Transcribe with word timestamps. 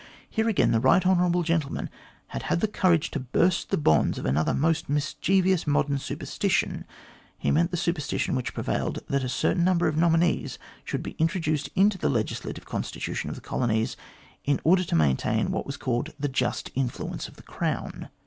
Here, 0.27 0.49
again, 0.49 0.71
the 0.71 0.79
right 0.79 1.03
hon. 1.05 1.43
gentleman 1.43 1.87
had 2.29 2.41
had 2.49 2.59
the 2.59 2.67
courage 2.67 3.11
to 3.11 3.19
burst 3.19 3.69
the 3.69 3.77
bonds 3.77 4.17
of 4.17 4.25
another 4.25 4.51
most 4.55 4.89
mischievous 4.89 5.67
modern 5.67 5.99
superstition 5.99 6.85
he 7.37 7.51
meant 7.51 7.69
the 7.69 7.77
superstition 7.77 8.33
which 8.33 8.55
prescribed 8.55 9.01
that 9.09 9.23
a 9.23 9.29
certain 9.29 9.63
number 9.63 9.87
of 9.87 9.95
nominees 9.95 10.57
should 10.83 11.03
be 11.03 11.15
introduced 11.19 11.69
into 11.75 11.99
the 11.99 12.09
legislative 12.09 12.65
constitutions 12.65 13.29
of 13.29 13.35
the 13.43 13.47
colonies, 13.47 13.95
in 14.43 14.59
order 14.63 14.83
to 14.83 14.95
maintain 14.95 15.51
what 15.51 15.67
was 15.67 15.77
called 15.77 16.13
the 16.19 16.27
just 16.27 16.71
influence 16.73 17.27
of 17.27 17.35
the 17.35 17.43
Crown. 17.43 18.09